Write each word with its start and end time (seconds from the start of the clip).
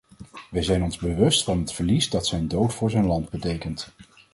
Wij 0.49 0.63
zijn 0.63 0.83
ons 0.83 0.97
bewust 0.97 1.43
van 1.43 1.59
het 1.59 1.73
verlies 1.73 2.09
dat 2.09 2.27
zijn 2.27 2.47
dood 2.47 2.73
voor 2.73 2.89
zijn 2.89 3.05
land 3.05 3.29
betekent. 3.29 3.93